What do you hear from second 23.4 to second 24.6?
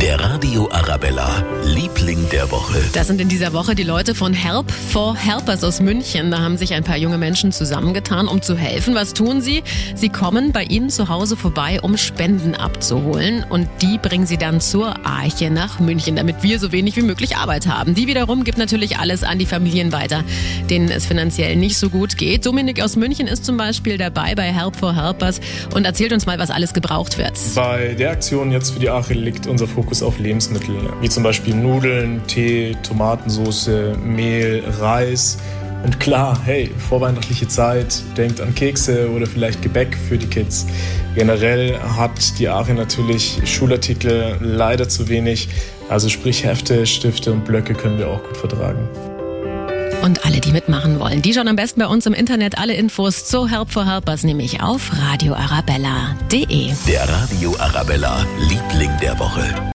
zum Beispiel dabei bei